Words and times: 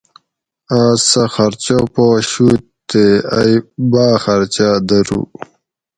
آس 0.79 1.01
سہ 1.09 1.23
خرچہ 1.33 1.77
پا 1.93 2.05
شُوت 2.29 2.63
تے 2.89 3.03
ائی 3.37 3.55
باۤ 3.91 4.13
خرچاۤ 4.23 4.77
دۤرو 4.87 5.21